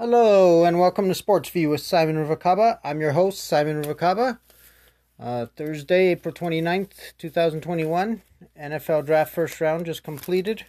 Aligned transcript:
Hello 0.00 0.64
and 0.64 0.80
welcome 0.80 1.08
to 1.08 1.14
Sports 1.14 1.50
View 1.50 1.68
with 1.68 1.82
Simon 1.82 2.16
Ruvalcaba. 2.16 2.78
I'm 2.82 3.02
your 3.02 3.12
host, 3.12 3.44
Simon 3.44 3.82
Ruvalcaba. 3.82 4.38
Uh, 5.18 5.44
Thursday, 5.54 6.06
April 6.12 6.32
29th, 6.32 7.12
2021. 7.18 8.22
NFL 8.58 9.04
draft 9.04 9.34
first 9.34 9.60
round 9.60 9.84
just 9.84 10.02
completed. 10.02 10.64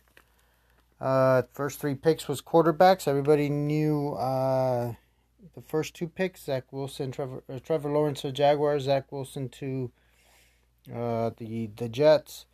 Uh, 1.00 1.44
first 1.54 1.80
three 1.80 1.96
picks 1.96 2.28
was 2.28 2.42
quarterbacks. 2.42 3.08
Everybody 3.08 3.48
knew 3.48 4.10
uh, 4.16 4.96
the 5.56 5.62
first 5.62 5.94
two 5.96 6.10
picks: 6.10 6.44
Zach 6.44 6.66
Wilson, 6.74 7.14
Trevor, 7.14 7.42
uh, 7.50 7.60
Trevor 7.60 7.90
Lawrence 7.90 8.24
to 8.24 8.34
Jaguars, 8.34 8.84
Zach 8.84 9.10
Wilson 9.14 9.48
to 9.48 9.92
uh, 10.94 11.30
the 11.38 11.70
the 11.78 11.88
Jets. 11.88 12.48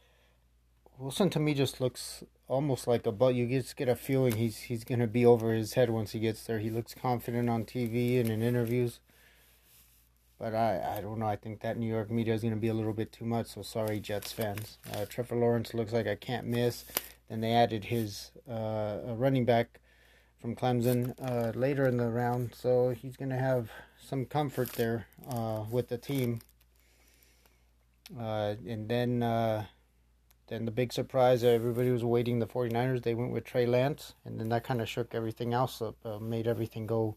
Wilson 1.00 1.32
to 1.32 1.40
me 1.40 1.56
just 1.56 1.82
looks 1.82 2.24
almost 2.48 2.88
like 2.88 3.06
a 3.06 3.12
but 3.12 3.36
you 3.36 3.48
just 3.48 3.76
get 3.76 3.90
a 3.90 3.96
feeling 3.96 4.34
he's 4.34 4.58
he's 4.58 4.84
gonna 4.84 5.08
be 5.08 5.26
over 5.26 5.54
his 5.54 5.74
head 5.74 5.90
once 5.90 6.12
he 6.12 6.20
gets 6.20 6.44
there. 6.46 6.60
He 6.60 6.70
looks 6.70 6.94
confident 6.94 7.50
on 7.50 7.66
TV 7.66 8.20
and 8.20 8.30
in 8.30 8.42
interviews. 8.42 9.00
But 10.40 10.54
I, 10.54 10.98
I 10.98 11.02
don't 11.02 11.20
know. 11.20 11.26
I 11.26 11.36
think 11.36 11.62
that 11.62 11.78
New 11.78 11.88
York 11.88 12.12
media 12.12 12.34
is 12.36 12.42
going 12.42 12.54
to 12.54 12.60
be 12.60 12.68
a 12.68 12.74
little 12.74 12.94
bit 12.94 13.12
too 13.12 13.26
much. 13.26 13.48
So 13.48 13.64
sorry, 13.64 14.00
Jets 14.00 14.32
fans. 14.32 14.78
Uh, 14.94 15.06
Trevor 15.10 15.36
Lawrence 15.36 15.74
looks 15.74 15.92
like 15.92 16.06
I 16.06 16.14
can't 16.14 16.46
miss. 16.46 16.86
Then 17.28 17.42
they 17.42 17.54
added 17.54 17.86
his 17.86 18.32
uh, 18.50 19.00
running 19.08 19.46
back 19.46 19.80
from 20.40 20.56
Clemson 20.56 21.14
uh, 21.20 21.58
later 21.58 21.88
in 21.88 21.98
the 21.98 22.08
round, 22.10 22.54
so 22.54 22.90
he's 22.90 23.18
going 23.18 23.30
to 23.30 23.38
have 23.38 23.72
some 24.00 24.26
comfort 24.26 24.74
there 24.74 25.08
uh, 25.30 25.64
with 25.70 25.90
the 25.90 25.98
team. 25.98 26.42
Uh, 28.18 28.56
and 28.68 28.88
then 28.88 29.24
uh, 29.24 29.66
then 30.48 30.66
the 30.66 30.72
big 30.72 30.94
surprise, 30.94 31.44
everybody 31.44 31.92
was 31.92 32.04
waiting 32.04 32.40
the 32.40 32.48
49ers. 32.48 33.04
They 33.04 33.14
went 33.14 33.32
with 33.32 33.44
Trey 33.44 33.66
Lance, 33.66 34.14
and 34.24 34.40
then 34.40 34.50
that 34.50 34.64
kind 34.64 34.82
of 34.82 34.88
shook 34.88 35.14
everything 35.14 35.54
else 35.54 35.82
up, 35.82 35.96
uh, 36.06 36.20
made 36.20 36.48
everything 36.48 36.88
go 36.88 37.16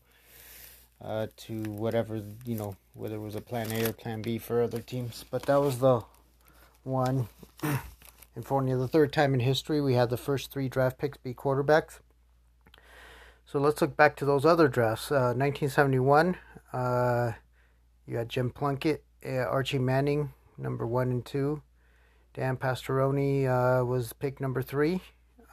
uh, 1.00 1.28
to 1.36 1.62
whatever, 1.62 2.22
you 2.44 2.56
know, 2.56 2.76
whether 2.94 3.16
it 3.16 3.20
was 3.20 3.36
a 3.36 3.40
plan 3.40 3.70
A 3.72 3.88
or 3.88 3.92
plan 3.92 4.20
B 4.20 4.38
for 4.38 4.62
other 4.62 4.80
teams. 4.80 5.24
But 5.30 5.44
that 5.44 5.60
was 5.60 5.78
the 5.78 6.02
one. 6.82 7.28
and 7.62 8.44
for 8.44 8.58
only 8.60 8.74
the 8.74 8.88
third 8.88 9.12
time 9.12 9.32
in 9.32 9.40
history, 9.40 9.80
we 9.80 9.94
had 9.94 10.10
the 10.10 10.16
first 10.16 10.50
three 10.50 10.68
draft 10.68 10.98
picks 10.98 11.16
be 11.18 11.32
quarterbacks. 11.32 12.00
So 13.46 13.58
let's 13.58 13.80
look 13.80 13.96
back 13.96 14.16
to 14.16 14.24
those 14.24 14.44
other 14.44 14.68
drafts. 14.68 15.10
Uh, 15.10 15.34
1971, 15.36 16.36
uh, 16.72 17.32
you 18.06 18.16
had 18.16 18.28
Jim 18.28 18.50
Plunkett, 18.50 19.04
uh, 19.24 19.30
Archie 19.30 19.78
Manning, 19.78 20.32
number 20.58 20.86
one 20.86 21.10
and 21.10 21.24
two. 21.24 21.62
Dan 22.34 22.56
Pastorini 22.56 23.46
uh, 23.46 23.84
was 23.84 24.12
pick 24.12 24.40
number 24.40 24.62
three. 24.62 25.00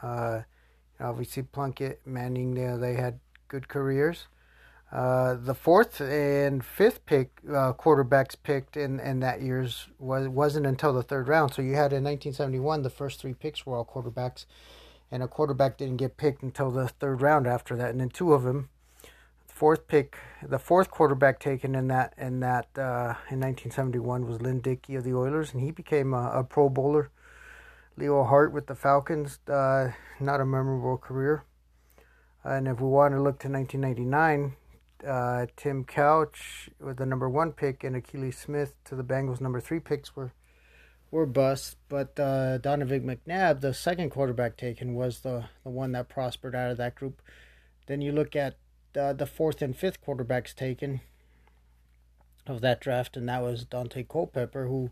Uh, 0.02 0.42
obviously, 1.00 1.44
Plunkett, 1.44 2.02
Manning, 2.06 2.54
they 2.80 2.94
had 2.94 3.20
good 3.48 3.68
careers. 3.68 4.28
Uh, 4.92 5.36
the 5.36 5.54
fourth 5.54 6.00
and 6.00 6.64
fifth 6.64 7.06
pick 7.06 7.32
uh, 7.50 7.74
quarterbacks 7.74 8.36
picked 8.42 8.78
in, 8.78 9.02
in 9.02 9.20
that 9.20 9.42
year's 9.42 9.88
was 10.00 10.30
wasn't 10.30 10.66
until 10.66 10.94
the 10.94 11.04
third 11.04 11.28
round. 11.28 11.54
So 11.54 11.62
you 11.62 11.74
had 11.74 11.92
in 11.92 12.04
1971 12.06 12.84
the 12.84 12.90
first 12.90 13.20
three 13.20 13.34
picks 13.34 13.66
were 13.66 13.76
all 13.76 13.86
quarterbacks, 13.86 14.46
and 15.12 15.22
a 15.22 15.28
quarterback 15.28 15.78
didn't 15.78 15.98
get 15.98 16.16
picked 16.16 16.42
until 16.42 16.72
the 16.72 16.88
third 16.88 17.22
round 17.22 17.48
after 17.48 17.76
that. 17.76 17.90
And 17.90 18.00
then 18.00 18.10
two 18.10 18.34
of 18.34 18.44
them, 18.44 18.70
fourth 19.58 19.88
pick, 19.88 20.18
the 20.48 20.60
fourth 20.60 20.92
quarterback 20.92 21.40
taken 21.40 21.74
in 21.74 21.88
that 21.88 22.14
in 22.16 22.42
that 22.42 22.68
uh, 22.78 23.18
in 23.32 23.40
1971 23.42 24.28
was 24.28 24.40
Lynn 24.40 24.60
Dickey 24.60 24.94
of 24.94 25.04
the 25.04 25.16
Oilers, 25.16 25.52
and 25.52 25.64
he 25.64 25.72
became 25.72 26.14
a, 26.14 26.32
a 26.36 26.44
Pro 26.44 26.70
Bowler. 26.70 27.10
Leo 27.98 28.24
Hart 28.24 28.54
with 28.54 28.68
the 28.68 28.76
Falcons, 28.76 29.40
uh, 29.48 29.90
not 30.20 30.40
a 30.40 30.46
memorable 30.46 31.00
career. 31.00 31.44
And 32.44 32.68
if 32.68 32.80
we 32.80 32.88
want 32.88 33.16
to 33.16 33.22
look 33.22 33.40
to 33.40 33.50
1999, 33.50 34.56
uh, 35.08 35.48
Tim 35.56 35.84
Couch 35.84 36.70
with 36.80 36.98
the 36.98 37.08
number 37.08 37.28
one 37.28 37.52
pick 37.52 37.84
and 37.84 37.96
Akili 37.96 38.32
Smith 38.32 38.74
to 38.86 38.96
the 38.96 39.04
Bengals 39.04 39.42
number 39.42 39.60
three 39.60 39.80
picks 39.80 40.16
were 40.16 40.34
were 41.10 41.26
bust. 41.26 41.78
But 41.90 42.20
uh, 42.20 42.60
Donovan 42.60 43.04
McNabb, 43.04 43.62
the 43.62 43.74
second 43.74 44.12
quarterback 44.12 44.56
taken, 44.56 44.94
was 44.94 45.22
the, 45.22 45.46
the 45.64 45.72
one 45.72 45.94
that 45.94 46.10
prospered 46.10 46.54
out 46.54 46.70
of 46.70 46.78
that 46.78 46.94
group. 46.94 47.24
Then 47.88 48.02
you 48.02 48.12
look 48.12 48.36
at 48.36 48.58
uh, 48.98 49.14
the 49.14 49.26
fourth 49.26 49.62
and 49.62 49.76
fifth 49.76 50.04
quarterbacks 50.06 50.56
taken 50.56 51.02
of 52.46 52.62
that 52.62 52.82
draft, 52.82 53.18
and 53.18 53.28
that 53.30 53.42
was 53.42 53.66
Daunte 53.66 54.08
Culpepper, 54.08 54.68
who 54.68 54.92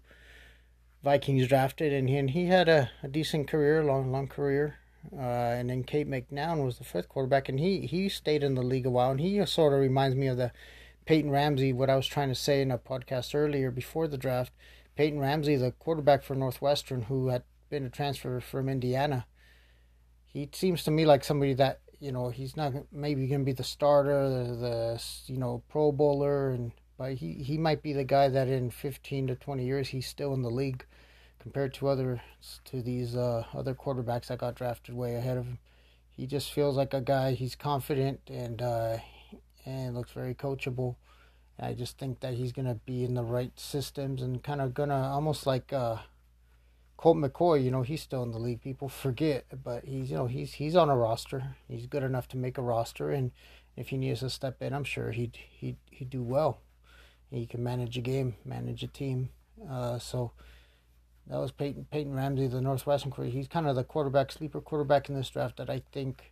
Vikings 1.04 1.48
drafted, 1.48 1.94
and 1.94 2.10
he, 2.10 2.18
and 2.18 2.32
he 2.32 2.46
had 2.46 2.68
a, 2.68 2.90
a 3.04 3.08
decent 3.08 3.48
career, 3.48 3.84
long 3.84 4.12
long 4.12 4.28
career. 4.28 4.78
Uh, 5.14 5.20
and 5.20 5.70
then 5.70 5.84
Cade 5.84 6.10
McNown 6.10 6.66
was 6.66 6.78
the 6.78 6.84
fifth 6.84 7.10
quarterback, 7.10 7.48
and 7.48 7.60
he 7.60 7.82
he 7.82 8.10
stayed 8.10 8.44
in 8.44 8.56
the 8.56 8.64
league 8.64 8.86
a 8.86 8.90
while, 8.90 9.12
and 9.12 9.20
he 9.20 9.44
sort 9.46 9.74
of 9.74 9.80
reminds 9.80 10.16
me 10.16 10.28
of 10.28 10.38
the 10.38 10.52
Peyton 11.06 11.30
Ramsey. 11.30 11.72
What 11.74 11.90
I 11.90 11.96
was 11.96 12.08
trying 12.08 12.30
to 12.30 12.36
say 12.36 12.62
in 12.62 12.72
a 12.72 12.78
podcast 12.78 13.36
earlier 13.36 13.70
before 13.70 14.08
the 14.08 14.18
draft, 14.18 14.52
Peyton 14.96 15.20
Ramsey, 15.20 15.56
the 15.56 15.72
quarterback 15.72 16.24
for 16.24 16.36
Northwestern, 16.36 17.04
who 17.04 17.28
had 17.28 17.44
been 17.70 17.86
a 17.86 17.90
transfer 17.90 18.40
from 18.40 18.68
Indiana. 18.68 19.28
He 20.26 20.50
seems 20.52 20.84
to 20.84 20.92
me 20.92 21.06
like 21.06 21.24
somebody 21.24 21.54
that 21.54 21.82
you 22.06 22.12
know 22.12 22.30
he's 22.30 22.56
not 22.56 22.72
maybe 22.92 23.26
going 23.26 23.42
to 23.42 23.46
be 23.46 23.52
the 23.52 23.64
starter, 23.64 24.30
the, 24.30 24.56
the 24.56 25.04
you 25.26 25.38
know 25.38 25.64
Pro 25.70 25.92
Bowler, 25.92 26.52
and 26.52 26.72
but 27.00 27.14
he 27.14 27.34
he 27.34 27.58
might 27.58 27.82
be 27.82 27.94
the 27.94 28.04
guy 28.04 28.30
that 28.30 28.48
in 28.48 28.70
fifteen 28.70 29.26
to 29.26 29.36
twenty 29.36 29.66
years 29.66 29.90
he's 29.90 30.06
still 30.06 30.36
in 30.36 30.44
the 30.44 30.52
league 30.52 30.86
compared 31.42 31.74
to 31.74 31.88
other 31.88 32.22
to 32.66 32.84
these 32.84 33.16
uh, 33.16 33.44
other 33.56 33.74
quarterbacks 33.74 34.28
that 34.28 34.38
got 34.38 34.54
drafted 34.54 34.94
way 34.94 35.16
ahead 35.16 35.38
of 35.38 35.46
him. 35.46 35.58
He 36.12 36.28
just 36.28 36.54
feels 36.54 36.78
like 36.78 36.94
a 36.94 37.02
guy. 37.02 37.34
He's 37.34 37.56
confident 37.56 38.20
and 38.28 38.62
uh, 38.62 38.98
and 39.66 39.96
looks 39.96 40.12
very 40.12 40.36
coachable. 40.36 40.98
And 41.58 41.66
I 41.66 41.74
just 41.74 41.98
think 41.98 42.20
that 42.20 42.36
he's 42.36 42.52
gonna 42.52 42.80
be 42.86 43.04
in 43.04 43.16
the 43.16 43.24
right 43.24 43.60
systems 43.60 44.22
and 44.22 44.44
kind 44.44 44.62
of 44.62 44.76
gonna 44.76 45.10
almost 45.10 45.48
like. 45.48 45.74
Uh, 45.74 45.98
Colt 46.98 47.18
McCoy, 47.18 47.64
you 47.64 47.72
know, 47.72 47.82
he's 47.82 48.02
still 48.02 48.24
in 48.24 48.32
the 48.32 48.40
league. 48.40 48.62
People 48.62 48.88
forget, 48.88 49.46
but 49.64 49.86
he's 49.86 50.12
you 50.12 50.18
know 50.18 50.28
he's 50.28 50.54
he's 50.54 50.76
on 50.76 50.90
a 50.90 50.96
roster. 50.96 51.56
He's 51.68 51.88
good 51.88 52.04
enough 52.04 52.28
to 52.30 52.38
make 52.38 52.58
a 52.58 52.62
roster, 52.62 53.12
and 53.12 53.32
if 53.76 53.90
he 53.90 53.98
needs 53.98 54.22
to 54.22 54.30
step 54.30 54.62
in, 54.62 54.74
I'm 54.74 54.86
sure 54.86 55.12
he'd 55.12 55.38
he'd 55.50 55.78
he'd 55.92 56.10
do 56.10 56.24
well. 56.24 56.60
He 57.30 57.46
can 57.46 57.64
manage 57.64 57.98
a 57.98 58.02
game, 58.02 58.36
manage 58.46 58.84
a 58.84 58.88
team. 58.88 59.30
Uh, 59.70 60.00
so 60.00 60.32
that 61.28 61.38
was 61.38 61.52
Peyton 61.52 61.86
Peyton 61.92 62.14
Ramsey, 62.14 62.48
the 62.48 62.62
Northwestern 62.62 63.12
quarterback. 63.12 63.36
He's 63.36 63.48
kind 63.48 63.68
of 63.68 63.76
the 63.76 63.84
quarterback 63.84 64.32
sleeper 64.32 64.62
quarterback 64.62 65.10
in 65.10 65.16
this 65.16 65.30
draft 65.30 65.58
that 65.58 65.70
I 65.70 65.82
think 65.92 66.32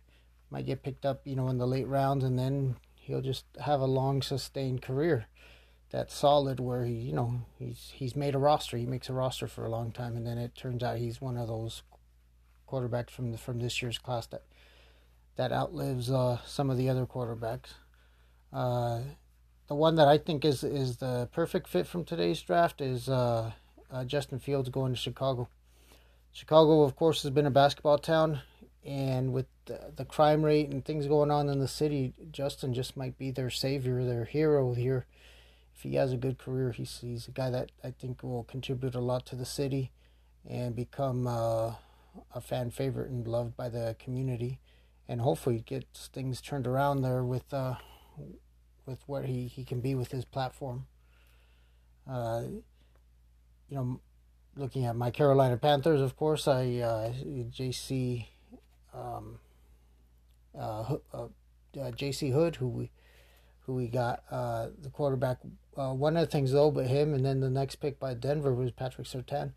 might 0.50 0.66
get 0.66 0.82
picked 0.82 1.04
up, 1.04 1.20
you 1.24 1.36
know, 1.36 1.48
in 1.48 1.58
the 1.58 1.66
late 1.66 1.88
rounds, 1.88 2.24
and 2.24 2.38
then 2.38 2.76
he'll 2.94 3.20
just 3.20 3.44
have 3.60 3.80
a 3.80 3.86
long 3.86 4.22
sustained 4.22 4.80
career 4.80 5.26
that's 5.94 6.12
solid 6.12 6.58
where 6.58 6.84
he 6.84 6.92
you 6.92 7.12
know 7.12 7.42
he's 7.56 7.92
he's 7.94 8.16
made 8.16 8.34
a 8.34 8.38
roster. 8.38 8.76
He 8.76 8.84
makes 8.84 9.08
a 9.08 9.12
roster 9.12 9.46
for 9.46 9.64
a 9.64 9.70
long 9.70 9.92
time 9.92 10.16
and 10.16 10.26
then 10.26 10.38
it 10.38 10.56
turns 10.56 10.82
out 10.82 10.98
he's 10.98 11.20
one 11.20 11.36
of 11.36 11.46
those 11.46 11.82
quarterbacks 12.68 13.10
from 13.10 13.30
the, 13.30 13.38
from 13.38 13.60
this 13.60 13.80
year's 13.80 13.98
class 13.98 14.26
that 14.26 14.42
that 15.36 15.52
outlives 15.52 16.10
uh, 16.10 16.38
some 16.44 16.68
of 16.68 16.76
the 16.76 16.88
other 16.88 17.06
quarterbacks. 17.06 17.74
Uh, 18.52 19.02
the 19.68 19.76
one 19.76 19.94
that 19.94 20.08
I 20.08 20.18
think 20.18 20.44
is 20.44 20.64
is 20.64 20.96
the 20.96 21.28
perfect 21.32 21.68
fit 21.68 21.86
from 21.86 22.04
today's 22.04 22.42
draft 22.42 22.80
is 22.80 23.08
uh, 23.08 23.52
uh 23.88 24.04
Justin 24.04 24.40
Fields 24.40 24.70
going 24.70 24.92
to 24.92 24.98
Chicago. 24.98 25.48
Chicago 26.32 26.82
of 26.82 26.96
course 26.96 27.22
has 27.22 27.30
been 27.30 27.46
a 27.46 27.52
basketball 27.52 27.98
town 27.98 28.40
and 28.84 29.32
with 29.32 29.46
the, 29.66 29.92
the 29.94 30.04
crime 30.04 30.44
rate 30.44 30.70
and 30.70 30.84
things 30.84 31.06
going 31.06 31.30
on 31.30 31.48
in 31.48 31.60
the 31.60 31.68
city 31.68 32.14
Justin 32.32 32.74
just 32.74 32.96
might 32.96 33.16
be 33.16 33.30
their 33.30 33.48
savior 33.48 34.04
their 34.04 34.24
hero 34.24 34.74
here 34.74 35.06
if 35.74 35.82
he 35.82 35.94
has 35.96 36.12
a 36.12 36.16
good 36.16 36.38
career, 36.38 36.72
he's 36.72 36.98
he's 37.00 37.28
a 37.28 37.32
guy 37.32 37.50
that 37.50 37.72
I 37.82 37.90
think 37.90 38.22
will 38.22 38.44
contribute 38.44 38.94
a 38.94 39.00
lot 39.00 39.26
to 39.26 39.36
the 39.36 39.44
city 39.44 39.90
and 40.48 40.76
become 40.76 41.26
uh, 41.26 41.74
a 42.34 42.40
fan 42.40 42.70
favorite 42.70 43.10
and 43.10 43.26
loved 43.26 43.56
by 43.56 43.68
the 43.68 43.96
community, 43.98 44.60
and 45.08 45.20
hopefully 45.20 45.60
gets 45.60 46.08
things 46.08 46.40
turned 46.40 46.66
around 46.66 47.02
there 47.02 47.24
with 47.24 47.52
uh, 47.52 47.74
with 48.86 49.00
what 49.06 49.24
he, 49.24 49.46
he 49.46 49.64
can 49.64 49.80
be 49.80 49.94
with 49.94 50.12
his 50.12 50.24
platform. 50.24 50.86
Uh, 52.08 52.42
you 53.68 53.76
know, 53.76 54.00
looking 54.56 54.84
at 54.84 54.94
my 54.94 55.10
Carolina 55.10 55.56
Panthers, 55.56 56.00
of 56.00 56.16
course, 56.16 56.46
I 56.46 56.76
uh, 56.76 57.12
JC 57.50 58.26
um, 58.92 59.38
uh, 60.56 60.96
uh, 61.12 61.28
JC 61.74 62.32
Hood, 62.32 62.56
who 62.56 62.68
we 62.68 62.90
who 63.60 63.74
we 63.74 63.88
got 63.88 64.22
uh, 64.30 64.68
the 64.80 64.90
quarterback 64.90 65.38
uh, 65.76 65.92
one 65.92 66.16
of 66.16 66.22
the 66.22 66.30
things 66.30 66.52
though, 66.52 66.70
but 66.70 66.86
him, 66.86 67.14
and 67.14 67.24
then 67.24 67.40
the 67.40 67.50
next 67.50 67.76
pick 67.76 67.98
by 67.98 68.14
Denver 68.14 68.54
was 68.54 68.70
Patrick 68.70 69.06
Surtain. 69.06 69.52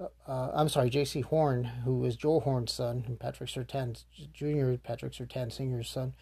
Uh, 0.00 0.06
uh 0.26 0.50
I'm 0.54 0.68
sorry, 0.68 0.90
J.C. 0.90 1.20
Horn, 1.20 1.64
who 1.64 1.98
was 1.98 2.16
Joe 2.16 2.40
Horn's 2.40 2.72
son, 2.72 3.04
and 3.06 3.18
Patrick 3.18 3.50
Surtain 3.50 4.02
Jr., 4.32 4.74
Patrick 4.82 5.12
Surtain 5.12 5.52
Sr.'s 5.52 5.88
son. 5.88 6.14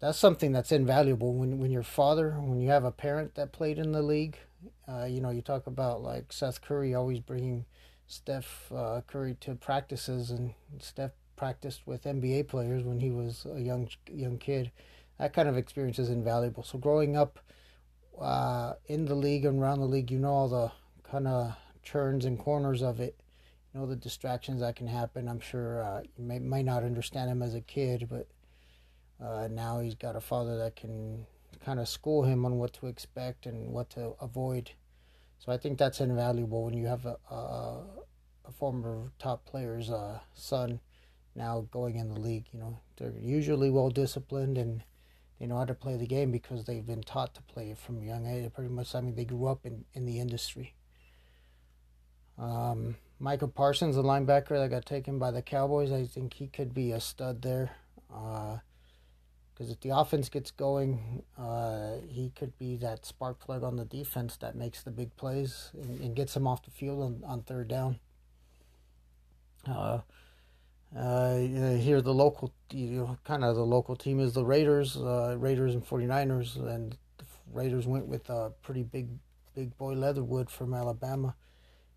That's 0.00 0.18
something 0.18 0.52
that's 0.52 0.72
invaluable 0.72 1.34
when 1.34 1.58
when 1.58 1.70
your 1.70 1.82
father, 1.82 2.32
when 2.32 2.60
you 2.60 2.68
have 2.68 2.84
a 2.84 2.92
parent 2.92 3.34
that 3.34 3.52
played 3.52 3.78
in 3.78 3.92
the 3.92 4.02
league. 4.02 4.38
Uh, 4.88 5.04
you 5.04 5.20
know, 5.20 5.30
you 5.30 5.42
talk 5.42 5.66
about 5.66 6.02
like 6.02 6.32
Seth 6.32 6.60
Curry 6.60 6.94
always 6.94 7.20
bringing 7.20 7.64
Steph 8.06 8.70
uh, 8.72 9.00
Curry 9.06 9.36
to 9.40 9.54
practices, 9.54 10.30
and 10.30 10.54
Steph 10.78 11.12
practiced 11.36 11.86
with 11.86 12.04
NBA 12.04 12.46
players 12.46 12.84
when 12.84 13.00
he 13.00 13.10
was 13.10 13.46
a 13.52 13.60
young 13.60 13.88
young 14.08 14.38
kid 14.38 14.70
that 15.22 15.32
kind 15.32 15.48
of 15.48 15.56
experience 15.56 15.98
is 16.00 16.10
invaluable. 16.10 16.64
So 16.64 16.78
growing 16.78 17.16
up 17.16 17.38
uh, 18.20 18.74
in 18.86 19.06
the 19.06 19.14
league 19.14 19.44
and 19.44 19.60
around 19.60 19.80
the 19.80 19.86
league, 19.86 20.10
you 20.10 20.18
know 20.18 20.30
all 20.30 20.48
the 20.48 20.72
kind 21.08 21.26
of 21.26 21.54
turns 21.84 22.24
and 22.24 22.38
corners 22.38 22.82
of 22.82 23.00
it. 23.00 23.20
You 23.72 23.80
know 23.80 23.86
the 23.86 23.96
distractions 23.96 24.60
that 24.60 24.76
can 24.76 24.86
happen. 24.86 25.28
I'm 25.28 25.40
sure 25.40 25.82
uh, 25.82 26.02
you 26.16 26.24
may 26.24 26.38
might 26.38 26.64
not 26.64 26.84
understand 26.84 27.30
him 27.30 27.42
as 27.42 27.54
a 27.54 27.60
kid, 27.60 28.08
but 28.10 28.28
uh, 29.24 29.48
now 29.50 29.80
he's 29.80 29.94
got 29.94 30.16
a 30.16 30.20
father 30.20 30.58
that 30.58 30.76
can 30.76 31.26
kind 31.64 31.80
of 31.80 31.88
school 31.88 32.24
him 32.24 32.44
on 32.44 32.58
what 32.58 32.72
to 32.74 32.86
expect 32.86 33.46
and 33.46 33.72
what 33.72 33.90
to 33.90 34.12
avoid. 34.20 34.72
So 35.38 35.52
I 35.52 35.56
think 35.56 35.78
that's 35.78 36.00
invaluable 36.00 36.64
when 36.64 36.74
you 36.74 36.86
have 36.86 37.06
a, 37.06 37.16
a, 37.30 37.84
a 38.44 38.52
former 38.52 39.10
top 39.18 39.44
player's 39.44 39.90
uh, 39.90 40.20
son 40.34 40.80
now 41.34 41.66
going 41.70 41.96
in 41.96 42.08
the 42.08 42.20
league. 42.20 42.46
You 42.52 42.60
know, 42.60 42.78
they're 42.96 43.14
usually 43.18 43.70
well 43.70 43.90
disciplined 43.90 44.58
and 44.58 44.82
they 45.42 45.48
know 45.48 45.58
how 45.58 45.64
to 45.64 45.74
play 45.74 45.96
the 45.96 46.06
game 46.06 46.30
because 46.30 46.64
they've 46.66 46.86
been 46.86 47.02
taught 47.02 47.34
to 47.34 47.42
play 47.42 47.70
it 47.70 47.78
from 47.78 47.98
a 47.98 48.04
young 48.04 48.28
age. 48.28 48.48
Pretty 48.52 48.70
much, 48.70 48.94
I 48.94 49.00
mean, 49.00 49.16
they 49.16 49.24
grew 49.24 49.46
up 49.46 49.66
in, 49.66 49.84
in 49.92 50.06
the 50.06 50.20
industry. 50.20 50.76
Um, 52.38 52.94
Micah 53.18 53.48
Parsons, 53.48 53.96
the 53.96 54.04
linebacker 54.04 54.50
that 54.50 54.70
got 54.70 54.86
taken 54.86 55.18
by 55.18 55.32
the 55.32 55.42
Cowboys, 55.42 55.90
I 55.90 56.04
think 56.04 56.34
he 56.34 56.46
could 56.46 56.72
be 56.72 56.92
a 56.92 57.00
stud 57.00 57.42
there. 57.42 57.72
Because 58.06 59.68
uh, 59.68 59.72
if 59.72 59.80
the 59.80 59.90
offense 59.90 60.28
gets 60.28 60.52
going, 60.52 61.24
uh, 61.36 61.94
he 62.06 62.30
could 62.36 62.56
be 62.56 62.76
that 62.76 63.04
spark 63.04 63.40
plug 63.40 63.64
on 63.64 63.74
the 63.74 63.84
defense 63.84 64.36
that 64.36 64.54
makes 64.54 64.84
the 64.84 64.92
big 64.92 65.16
plays 65.16 65.72
and, 65.74 66.00
and 66.02 66.14
gets 66.14 66.36
him 66.36 66.46
off 66.46 66.62
the 66.62 66.70
field 66.70 67.02
on, 67.02 67.24
on 67.28 67.42
third 67.42 67.66
down. 67.66 67.98
Uh, 69.66 70.02
uh, 70.96 71.36
here, 71.36 72.02
the 72.02 72.12
local, 72.12 72.52
you 72.70 72.90
know, 72.90 73.18
kind 73.24 73.44
of 73.44 73.56
the 73.56 73.64
local 73.64 73.96
team 73.96 74.20
is 74.20 74.34
the 74.34 74.44
Raiders, 74.44 74.96
uh, 74.96 75.36
Raiders 75.38 75.74
and 75.74 75.86
49ers, 75.86 76.56
and 76.56 76.96
the 77.18 77.24
Raiders 77.50 77.86
went 77.86 78.06
with 78.06 78.28
a 78.28 78.52
pretty 78.62 78.82
big, 78.82 79.08
big 79.54 79.76
boy 79.78 79.94
Leatherwood 79.94 80.50
from 80.50 80.74
Alabama. 80.74 81.34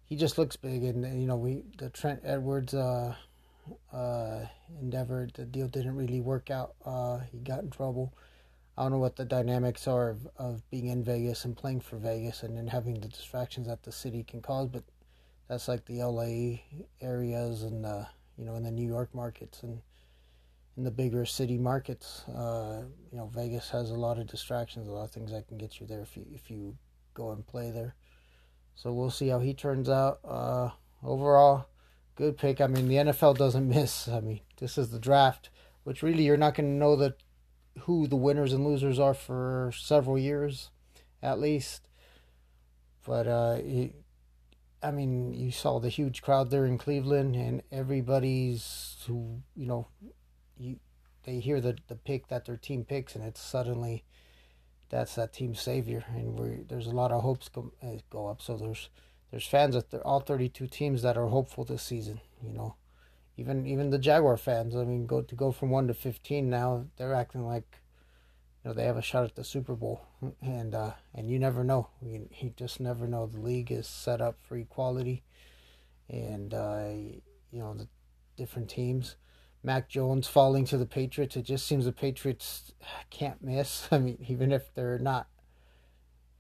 He 0.06 0.16
just 0.16 0.38
looks 0.38 0.56
big, 0.56 0.84
and 0.84 1.04
you 1.20 1.28
know, 1.28 1.36
we 1.36 1.64
the 1.78 1.90
Trent 1.90 2.22
Edwards 2.24 2.74
uh, 2.74 3.16
uh, 3.92 4.46
endeavor, 4.80 5.28
the 5.34 5.46
deal 5.46 5.68
didn't 5.68 5.96
really 5.96 6.22
work 6.22 6.50
out. 6.50 6.76
Uh, 6.86 7.20
he 7.32 7.40
got 7.40 7.64
in 7.64 7.72
trouble. 7.72 8.14
I 8.78 8.84
don't 8.84 8.92
know 8.92 8.98
what 9.00 9.16
the 9.16 9.26
dynamics 9.26 9.88
are 9.88 10.10
of, 10.10 10.28
of 10.38 10.70
being 10.70 10.88
in 10.88 11.04
Vegas 11.04 11.46
and 11.46 11.56
playing 11.56 11.82
for 11.82 11.98
Vegas, 11.98 12.44
and 12.44 12.58
then 12.58 12.68
having 12.68 13.00
the 13.00 13.08
distractions 13.08 13.68
that 13.68 13.84
the 13.84 13.92
city 13.92 14.24
can 14.24 14.42
cause, 14.42 14.68
but 14.68 14.84
that's 15.50 15.68
like 15.68 15.86
the 15.86 16.02
LA 16.04 16.60
areas 17.02 17.64
and 17.64 17.84
the 17.84 18.08
you 18.38 18.46
know, 18.46 18.56
in 18.56 18.64
the 18.64 18.72
New 18.72 18.88
York 18.88 19.14
markets 19.14 19.64
and 19.64 19.82
in 20.78 20.84
the 20.84 20.92
bigger 20.92 21.26
city 21.26 21.58
markets. 21.58 22.24
Uh, 22.28 22.84
you 23.12 23.18
know, 23.18 23.28
Vegas 23.28 23.70
has 23.70 23.92
a 23.92 23.96
lot 23.96 24.18
of 24.18 24.28
distractions, 24.28 24.88
a 24.88 24.92
lot 24.92 25.06
of 25.06 25.12
things 25.12 25.32
that 25.32 25.48
can 25.48 25.58
get 25.58 25.80
you 25.80 25.88
there 25.88 26.02
if 26.02 26.18
you 26.18 26.26
if 26.34 26.50
you 26.50 26.78
go 27.14 27.32
and 27.32 27.46
play 27.46 27.72
there. 27.72 27.96
So 28.76 28.92
we'll 28.92 29.10
see 29.10 29.30
how 29.30 29.40
he 29.40 29.54
turns 29.54 29.90
out. 29.90 30.20
Uh, 30.26 30.70
overall, 31.02 31.68
good 32.16 32.38
pick. 32.38 32.60
I 32.60 32.68
mean, 32.68 32.88
the 32.88 32.96
NFL 32.96 33.38
doesn't 33.38 33.68
miss. 33.76 34.08
I 34.08 34.20
mean, 34.20 34.42
this 34.58 34.78
is 34.78 34.90
the 34.90 35.00
draft, 35.00 35.50
which 35.84 36.04
really 36.04 36.24
you're 36.24 36.38
not 36.38 36.56
going 36.56 36.70
to 36.70 36.78
know 36.78 36.96
that 36.98 37.24
who 37.82 38.08
the 38.08 38.16
winners 38.16 38.54
and 38.54 38.66
losers 38.66 39.00
are 39.00 39.14
for 39.14 39.72
several 39.76 40.18
years, 40.18 40.72
at 41.22 41.40
least. 41.40 41.88
But 43.06 43.28
uh, 43.28 43.60
I 44.82 44.92
mean, 44.92 45.34
you 45.34 45.52
saw 45.52 45.80
the 45.80 45.90
huge 45.90 46.22
crowd 46.22 46.52
there 46.52 46.66
in 46.66 46.78
Cleveland, 46.78 47.36
and 47.36 47.64
everybody's 47.72 48.98
who 49.08 49.42
you 49.56 49.66
know, 49.66 49.88
you 50.58 50.80
they 51.24 51.40
hear 51.40 51.60
the 51.60 51.78
the 51.88 51.96
pick 51.96 52.28
that 52.28 52.46
their 52.46 52.58
team 52.58 52.86
picks, 52.86 53.16
and 53.16 53.24
it's 53.24 53.42
suddenly 53.42 54.04
that's 54.90 55.16
that 55.16 55.34
team's 55.34 55.60
savior, 55.60 56.06
and 56.10 56.40
we 56.40 56.64
there's 56.68 56.88
a 56.88 56.92
lot 56.92 57.12
of 57.12 57.22
hopes 57.22 57.50
go, 57.50 57.72
uh, 57.82 57.98
go 58.10 58.28
up. 58.28 58.42
So 58.42 58.58
there's 58.58 58.90
there's 59.32 59.48
fans 59.48 59.76
at 59.76 59.94
all 60.04 60.20
32 60.20 60.68
teams 60.68 61.02
that 61.02 61.18
are 61.18 61.28
hopeful 61.28 61.66
this 61.66 61.84
season. 61.84 62.22
You 62.44 62.54
know, 62.54 62.76
even 63.38 63.66
even 63.66 63.90
the 63.90 63.98
Jaguar 64.00 64.38
fans. 64.38 64.76
I 64.76 64.84
mean, 64.84 65.06
go 65.06 65.22
to 65.22 65.36
go 65.36 65.52
from 65.52 65.72
one 65.72 65.88
to 65.88 65.94
15 65.94 66.50
now, 66.50 66.86
they're 66.98 67.14
acting 67.14 67.46
like 67.46 67.80
know 68.66 68.74
they 68.74 68.86
have 68.86 68.98
a 68.98 69.02
shot 69.02 69.26
at 69.26 69.36
the 69.36 69.44
Super 69.44 69.76
Bowl, 69.76 70.02
and 70.42 70.74
uh, 70.74 70.94
and 71.14 71.30
you 71.30 71.38
never 71.38 71.64
know. 71.64 71.90
You, 72.02 72.28
you 72.40 72.54
just 72.56 72.80
never 72.80 73.08
know. 73.08 73.28
The 73.28 73.40
league 73.40 73.72
is 73.72 73.88
set 73.88 74.22
up 74.22 74.40
for 74.42 74.58
equality, 74.58 75.24
and 76.10 76.54
uh, 76.54 76.88
you 77.52 77.60
know 77.60 77.74
the 77.76 77.88
different 78.36 78.70
teams. 78.70 79.16
Mac 79.64 79.90
Jones 79.90 80.28
falling 80.28 80.66
to 80.66 80.78
the 80.78 80.86
Patriots. 80.86 81.36
It 81.36 81.44
just 81.44 81.66
seems 81.66 81.86
the 81.86 81.92
Patriots 81.92 82.72
can't 83.10 83.44
miss. 83.44 83.88
I 83.92 84.00
mean, 84.00 84.18
even 84.28 84.52
if 84.52 84.74
they're 84.74 85.00
not 85.00 85.28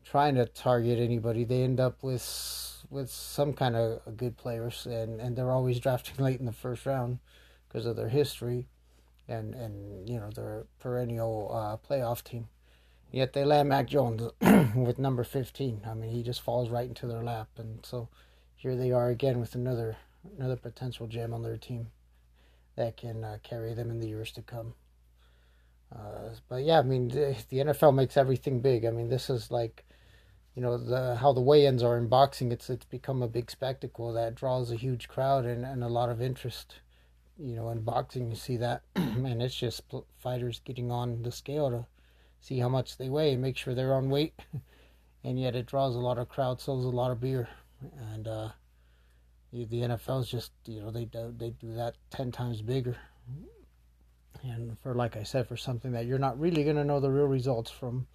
trying 0.03 0.35
to 0.35 0.45
target 0.45 0.99
anybody, 0.99 1.43
they 1.43 1.61
end 1.61 1.79
up 1.79 2.01
with 2.01 2.85
with 2.89 3.09
some 3.09 3.53
kind 3.53 3.75
of 3.75 4.17
good 4.17 4.35
players, 4.35 4.87
and 4.87 5.21
and 5.21 5.35
they're 5.35 5.51
always 5.51 5.79
drafting 5.81 6.23
late 6.23 6.39
in 6.39 6.47
the 6.47 6.51
first 6.51 6.87
round 6.87 7.19
because 7.67 7.85
of 7.85 7.95
their 7.95 8.09
history 8.09 8.67
and 9.27 9.53
and 9.55 10.07
you 10.07 10.19
know 10.19 10.29
they're 10.33 10.65
perennial 10.79 11.51
uh, 11.53 11.77
playoff 11.87 12.23
team. 12.23 12.47
Yet 13.11 13.33
they 13.33 13.45
land 13.45 13.69
Mac 13.69 13.87
Jones 13.87 14.23
with 14.75 14.99
number 14.99 15.23
fifteen. 15.23 15.81
I 15.87 15.93
mean, 15.93 16.11
he 16.11 16.23
just 16.23 16.41
falls 16.41 16.69
right 16.69 16.87
into 16.87 17.07
their 17.07 17.23
lap, 17.23 17.49
and 17.57 17.85
so 17.85 18.09
here 18.55 18.75
they 18.75 18.91
are 18.91 19.09
again 19.09 19.39
with 19.39 19.55
another 19.55 19.97
another 20.37 20.55
potential 20.55 21.07
gem 21.07 21.33
on 21.33 21.43
their 21.43 21.57
team 21.57 21.87
that 22.75 22.97
can 22.97 23.23
uh, 23.23 23.37
carry 23.43 23.73
them 23.73 23.89
in 23.89 23.99
the 23.99 24.07
years 24.07 24.31
to 24.33 24.41
come. 24.41 24.73
Uh, 25.95 26.29
but 26.49 26.63
yeah, 26.63 26.79
I 26.79 26.81
mean, 26.81 27.09
the, 27.09 27.35
the, 27.49 27.57
NFL 27.57 27.95
makes 27.95 28.17
everything 28.17 28.59
big. 28.59 28.85
I 28.85 28.91
mean, 28.91 29.07
this 29.07 29.29
is 29.29 29.51
like, 29.51 29.85
you 30.55 30.61
know, 30.61 30.77
the 30.77 31.15
how 31.15 31.31
the 31.31 31.41
weigh-ins 31.41 31.83
are 31.83 31.97
in 31.97 32.07
boxing. 32.07 32.51
It's 32.51 32.69
it's 32.69 32.85
become 32.85 33.21
a 33.21 33.27
big 33.27 33.51
spectacle 33.51 34.11
that 34.13 34.35
draws 34.35 34.71
a 34.71 34.75
huge 34.75 35.07
crowd 35.07 35.45
and, 35.45 35.63
and 35.63 35.83
a 35.83 35.87
lot 35.87 36.09
of 36.09 36.21
interest 36.21 36.75
you 37.37 37.55
know, 37.55 37.69
in 37.69 37.81
boxing, 37.81 38.29
you 38.29 38.35
see 38.35 38.57
that, 38.57 38.81
and 38.95 39.41
it's 39.41 39.55
just 39.55 39.83
fighters 40.19 40.61
getting 40.63 40.91
on 40.91 41.23
the 41.23 41.31
scale 41.31 41.69
to 41.69 41.85
see 42.39 42.59
how 42.59 42.69
much 42.69 42.97
they 42.97 43.09
weigh 43.09 43.33
and 43.33 43.41
make 43.41 43.57
sure 43.57 43.73
they're 43.73 43.93
on 43.93 44.09
weight. 44.09 44.33
and 45.25 45.39
yet 45.39 45.55
it 45.55 45.65
draws 45.65 45.95
a 45.95 45.99
lot 45.99 46.19
of 46.19 46.29
crowd, 46.29 46.61
sells 46.61 46.85
a 46.85 46.89
lot 46.89 47.09
of 47.09 47.19
beer, 47.19 47.49
and 48.13 48.27
uh, 48.27 48.49
the 49.51 49.81
NFL's 49.81 50.29
just 50.29 50.51
you 50.65 50.79
know 50.79 50.91
they 50.91 51.05
do 51.05 51.33
they 51.35 51.49
do 51.49 51.73
that 51.73 51.95
ten 52.11 52.31
times 52.31 52.61
bigger. 52.61 52.95
And 54.43 54.77
for 54.83 54.93
like 54.93 55.17
I 55.17 55.23
said, 55.23 55.47
for 55.47 55.57
something 55.57 55.91
that 55.93 56.05
you're 56.05 56.19
not 56.19 56.39
really 56.39 56.63
gonna 56.63 56.83
know 56.83 56.99
the 56.99 57.09
real 57.09 57.25
results 57.25 57.71
from 57.71 58.05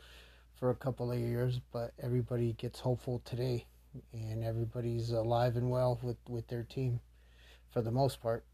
for 0.54 0.70
a 0.70 0.74
couple 0.74 1.10
of 1.10 1.18
years, 1.18 1.60
but 1.72 1.92
everybody 2.00 2.52
gets 2.52 2.78
hopeful 2.78 3.20
today, 3.24 3.66
and 4.12 4.44
everybody's 4.44 5.10
alive 5.10 5.56
and 5.56 5.68
well 5.68 5.98
with 6.02 6.18
with 6.28 6.46
their 6.46 6.62
team, 6.62 7.00
for 7.70 7.82
the 7.82 7.90
most 7.90 8.20
part. 8.20 8.44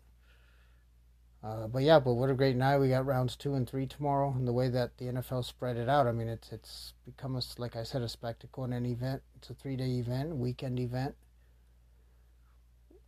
Uh, 1.43 1.67
but 1.67 1.83
yeah, 1.83 2.01
but 2.01 2.15
what 2.15 2.31
a 2.31 2.35
great 2.35 2.57
night! 2.57 2.79
We 2.79 2.89
got 2.89 3.07
rounds 3.07 3.37
two 3.37 3.55
and 3.55 3.69
three 3.69 3.87
tomorrow, 3.87 4.33
and 4.37 4.49
the 4.49 4.53
way 4.53 4.69
that 4.69 4.99
the 4.99 5.07
NFL 5.07 5.45
spread 5.45 5.77
it 5.77 5.89
out, 5.89 6.07
I 6.07 6.13
mean, 6.13 6.29
it's 6.29 6.51
it's 6.51 6.93
become 7.05 7.37
a 7.37 7.43
like 7.59 7.77
I 7.77 7.83
said, 7.83 8.03
a 8.03 8.09
spectacle 8.09 8.65
and 8.65 8.75
an 8.75 8.87
event. 8.87 9.23
It's 9.37 9.51
a 9.51 9.55
three 9.55 9.77
day 9.77 9.99
event, 9.99 10.37
weekend 10.37 10.81
event, 10.81 11.15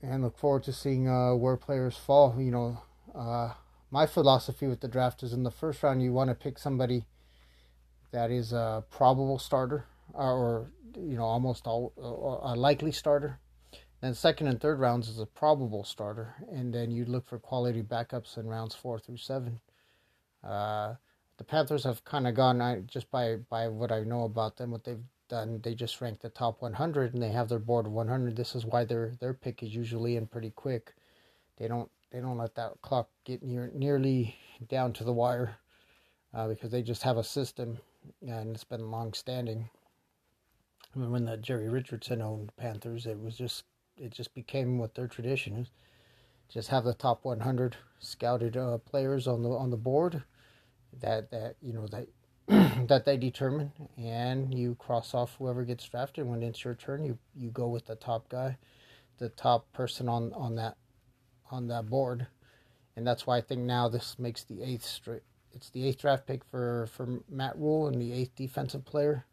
and 0.02 0.23
look 0.23 0.38
forward 0.38 0.62
to 0.64 0.73
seeing 0.73 1.08
uh, 1.08 1.35
where 1.35 1.56
players 1.56 1.97
fall. 1.97 2.37
You 2.38 2.50
know, 2.50 2.82
uh, 3.14 3.54
my 3.90 4.06
philosophy 4.06 4.66
with 4.66 4.80
the 4.80 4.88
draft 4.88 5.23
is 5.23 5.32
in 5.32 5.42
the 5.42 5.50
first 5.50 5.82
round 5.82 6.02
you 6.02 6.12
want 6.12 6.30
to 6.30 6.35
pick 6.35 6.58
somebody 6.58 7.06
that 8.11 8.30
is 8.30 8.52
a 8.52 8.85
probable 8.90 9.38
starter 9.38 9.87
or 10.14 10.70
you 10.97 11.16
know 11.16 11.25
almost 11.25 11.66
all 11.66 11.92
a 12.42 12.54
likely 12.54 12.92
starter 12.92 13.38
then 14.00 14.14
second 14.14 14.47
and 14.47 14.61
third 14.61 14.78
rounds 14.78 15.09
is 15.09 15.19
a 15.19 15.26
probable 15.26 15.85
starter, 15.85 16.35
and 16.50 16.73
then 16.73 16.90
you 16.90 17.05
look 17.05 17.26
for 17.26 17.38
quality 17.38 17.83
backups 17.83 18.38
in 18.38 18.47
rounds 18.47 18.75
four 18.75 18.99
through 18.99 19.17
seven. 19.17 19.61
Uh, 20.45 20.95
the 21.37 21.45
Panthers 21.45 21.85
have 21.85 22.05
kind 22.05 22.26
of 22.26 22.35
gone 22.35 22.61
I, 22.61 22.81
just 22.81 23.11
by 23.11 23.37
by 23.49 23.69
what 23.69 23.93
I 23.93 24.00
know 24.00 24.25
about 24.25 24.57
them, 24.57 24.71
what 24.71 24.85
they've 24.85 25.02
done. 25.28 25.61
They 25.62 25.75
just 25.75 26.00
ranked 26.00 26.23
the 26.23 26.28
top 26.28 26.62
100, 26.62 27.14
and 27.14 27.23
they 27.23 27.31
have 27.31 27.49
their 27.49 27.59
board 27.59 27.87
of 27.87 27.93
100. 27.93 28.37
This 28.37 28.55
is 28.55 28.64
why 28.64 28.85
their 28.85 29.14
their 29.21 29.35
pick 29.35 29.62
is 29.62 29.75
usually 29.75 30.17
in 30.17 30.26
pretty 30.26 30.50
quick. 30.50 30.95
They 31.57 31.69
don't 31.69 31.90
they 32.11 32.21
don't 32.21 32.38
let 32.38 32.55
that 32.55 32.81
clock 32.83 33.09
get 33.25 33.43
near 33.43 33.71
nearly 33.75 34.37
down 34.69 34.93
to 34.95 35.05
the 35.05 35.12
wire 35.12 35.57
uh, 36.35 36.49
because 36.49 36.71
they 36.71 36.83
just 36.83 37.02
have 37.02 37.17
a 37.17 37.25
system, 37.25 37.78
and 38.26 38.55
it's 38.55 38.64
been 38.64 38.90
long 38.90 39.12
standing. 39.12 39.69
I 40.95 40.99
mean, 40.99 41.11
when 41.11 41.25
the 41.25 41.37
Jerry 41.37 41.69
Richardson 41.69 42.23
owned 42.23 42.52
Panthers, 42.57 43.07
it 43.07 43.21
was 43.21 43.37
just 43.37 43.64
it 44.00 44.12
just 44.12 44.35
became 44.35 44.78
what 44.78 44.95
their 44.95 45.09
tradition 45.09 45.57
is. 45.57 45.71
Just 46.49 46.69
have 46.69 46.85
the 46.85 46.95
top 46.95 47.25
100 47.25 47.76
scouted 47.99 48.57
uh, 48.57 48.78
players 48.78 49.26
on 49.26 49.43
the 49.43 49.50
on 49.50 49.71
the 49.71 49.76
board 49.76 50.23
that 51.00 51.31
that 51.31 51.57
you 51.61 51.73
know 51.73 51.87
that 51.88 52.09
that 52.88 53.05
they 53.05 53.17
determine, 53.17 53.73
and 53.99 54.55
you 54.55 54.75
cross 54.76 55.12
off 55.12 55.37
whoever 55.38 55.64
gets 55.64 55.87
drafted. 55.87 56.26
When 56.26 56.43
it's 56.43 56.64
your 56.64 56.75
turn, 56.75 57.05
you 57.05 57.19
you 57.37 57.50
go 57.50 57.69
with 57.69 57.87
the 57.87 57.97
top 57.97 58.28
guy, 58.28 58.57
the 59.19 59.28
top 59.28 59.71
person 59.73 60.09
on 60.09 60.33
on 60.33 60.55
that 60.57 60.76
on 61.50 61.69
that 61.69 61.87
board, 61.90 62.26
and 62.97 63.07
that's 63.07 63.26
why 63.26 63.37
I 63.37 63.40
think 63.43 63.62
now 63.62 63.88
this 63.88 64.19
makes 64.19 64.45
the 64.45 64.62
eighth 64.62 64.85
straight 64.85 65.23
it's 65.52 65.71
the 65.71 65.87
eighth 65.87 65.99
draft 65.99 66.26
pick 66.26 66.45
for 66.45 66.88
for 66.93 67.21
Matt 67.28 67.57
Rhule 67.59 67.88
and 67.88 68.00
the 68.00 68.12
eighth 68.12 68.35
defensive 68.37 68.85
player. 68.85 69.26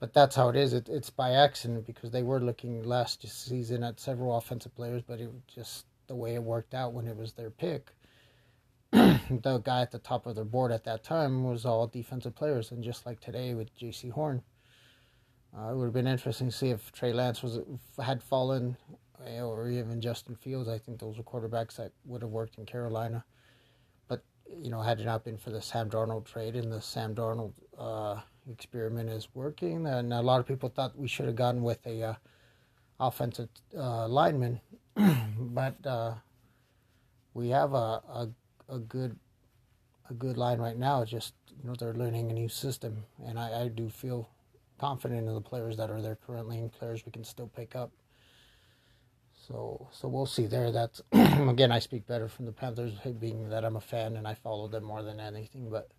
But 0.00 0.14
that's 0.14 0.34
how 0.34 0.48
it 0.48 0.56
is. 0.56 0.72
It, 0.72 0.88
it's 0.88 1.10
by 1.10 1.32
accident 1.32 1.86
because 1.86 2.10
they 2.10 2.22
were 2.22 2.40
looking 2.40 2.82
last 2.82 3.26
season 3.28 3.84
at 3.84 4.00
several 4.00 4.36
offensive 4.36 4.74
players, 4.74 5.02
but 5.06 5.20
it 5.20 5.30
just 5.46 5.84
the 6.06 6.16
way 6.16 6.34
it 6.34 6.42
worked 6.42 6.74
out 6.74 6.94
when 6.94 7.06
it 7.06 7.16
was 7.16 7.34
their 7.34 7.50
pick. 7.50 7.92
the 8.92 9.60
guy 9.62 9.82
at 9.82 9.92
the 9.92 9.98
top 9.98 10.26
of 10.26 10.34
their 10.34 10.44
board 10.44 10.72
at 10.72 10.84
that 10.84 11.04
time 11.04 11.44
was 11.44 11.64
all 11.64 11.86
defensive 11.86 12.34
players, 12.34 12.72
and 12.72 12.82
just 12.82 13.04
like 13.06 13.20
today 13.20 13.54
with 13.54 13.76
J.C. 13.76 14.08
Horn, 14.08 14.42
uh, 15.56 15.70
it 15.70 15.76
would 15.76 15.84
have 15.84 15.92
been 15.92 16.06
interesting 16.06 16.48
to 16.48 16.56
see 16.56 16.70
if 16.70 16.90
Trey 16.92 17.12
Lance 17.12 17.42
was 17.42 17.60
had 18.02 18.22
fallen, 18.22 18.76
eh, 19.26 19.40
or 19.40 19.68
even 19.68 20.00
Justin 20.00 20.34
Fields. 20.34 20.68
I 20.68 20.78
think 20.78 20.98
those 20.98 21.18
were 21.18 21.22
quarterbacks 21.24 21.76
that 21.76 21.92
would 22.06 22.22
have 22.22 22.30
worked 22.30 22.58
in 22.58 22.64
Carolina. 22.64 23.24
But 24.08 24.24
you 24.60 24.70
know, 24.70 24.80
had 24.80 24.98
it 24.98 25.04
not 25.04 25.24
been 25.24 25.38
for 25.38 25.50
the 25.50 25.60
Sam 25.60 25.90
Darnold 25.90 26.24
trade 26.24 26.56
and 26.56 26.72
the 26.72 26.80
Sam 26.80 27.14
Darnold 27.14 27.52
uh, 27.78 28.20
experiment 28.50 29.08
is 29.10 29.28
working, 29.34 29.86
and 29.86 30.12
a 30.12 30.22
lot 30.22 30.40
of 30.40 30.46
people 30.46 30.68
thought 30.68 30.96
we 30.98 31.08
should 31.08 31.26
have 31.26 31.36
gone 31.36 31.62
with 31.62 31.84
a 31.86 32.02
uh, 32.02 32.14
offensive 32.98 33.48
uh, 33.76 34.06
lineman, 34.08 34.60
but 35.38 35.74
uh, 35.86 36.14
we 37.34 37.48
have 37.48 37.74
a, 37.74 37.76
a 38.08 38.28
a 38.68 38.78
good 38.78 39.18
a 40.08 40.14
good 40.14 40.36
line 40.36 40.58
right 40.58 40.78
now. 40.78 41.04
Just 41.04 41.34
you 41.48 41.68
know, 41.68 41.74
they're 41.78 41.94
learning 41.94 42.30
a 42.30 42.34
new 42.34 42.48
system, 42.48 43.04
and 43.26 43.38
I, 43.38 43.62
I 43.62 43.68
do 43.68 43.88
feel 43.88 44.28
confident 44.78 45.28
in 45.28 45.34
the 45.34 45.40
players 45.40 45.76
that 45.76 45.90
are 45.90 46.00
there 46.00 46.16
currently 46.26 46.58
and 46.58 46.72
players 46.72 47.04
we 47.04 47.12
can 47.12 47.22
still 47.22 47.48
pick 47.48 47.76
up. 47.76 47.90
So 49.46 49.88
so 49.90 50.08
we'll 50.08 50.26
see 50.26 50.46
there. 50.46 50.70
That's 50.70 51.02
again 51.12 51.72
I 51.72 51.78
speak 51.78 52.06
better 52.06 52.28
from 52.28 52.46
the 52.46 52.52
Panthers 52.52 52.92
being 53.18 53.50
that 53.50 53.64
I'm 53.64 53.76
a 53.76 53.80
fan 53.80 54.16
and 54.16 54.26
I 54.26 54.34
follow 54.34 54.68
them 54.68 54.84
more 54.84 55.02
than 55.02 55.20
anything. 55.20 55.68
But 55.70 55.90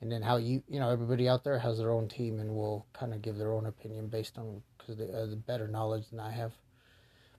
and 0.00 0.10
then 0.10 0.22
how 0.22 0.36
you 0.36 0.62
you 0.68 0.80
know 0.80 0.90
everybody 0.90 1.28
out 1.28 1.44
there 1.44 1.58
has 1.58 1.78
their 1.78 1.90
own 1.90 2.08
team 2.08 2.40
and 2.40 2.54
will 2.54 2.86
kind 2.92 3.12
of 3.12 3.22
give 3.22 3.36
their 3.36 3.52
own 3.52 3.66
opinion 3.66 4.08
based 4.08 4.38
on 4.38 4.62
because 4.78 4.96
they 4.96 5.06
have 5.06 5.30
the 5.30 5.36
better 5.36 5.68
knowledge 5.68 6.08
than 6.10 6.20
I 6.20 6.30
have. 6.30 6.52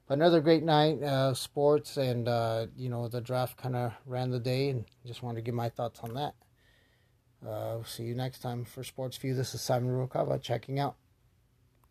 But 0.07 0.15
another 0.15 0.41
great 0.41 0.63
night, 0.63 1.01
uh, 1.01 1.33
sports 1.33 1.97
and 1.97 2.27
uh, 2.27 2.67
you 2.75 2.89
know 2.89 3.07
the 3.07 3.21
draft 3.21 3.57
kind 3.57 3.75
of 3.75 3.93
ran 4.05 4.29
the 4.29 4.39
day 4.39 4.69
and 4.69 4.85
just 5.05 5.23
wanted 5.23 5.37
to 5.37 5.41
give 5.41 5.55
my 5.55 5.69
thoughts 5.69 5.99
on 6.01 6.13
that. 6.15 6.33
Uh, 7.47 7.83
see 7.85 8.03
you 8.03 8.13
next 8.13 8.39
time 8.39 8.65
for 8.65 8.83
Sports 8.83 9.17
View. 9.17 9.33
This 9.33 9.55
is 9.55 9.61
Simon 9.61 9.89
Ruvalcaba 9.89 10.41
checking 10.41 10.79
out. 10.79 10.95